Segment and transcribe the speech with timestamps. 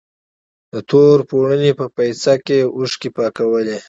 [0.71, 3.77] د تور پوړني په پيڅکه يې اوښکې پاکولې.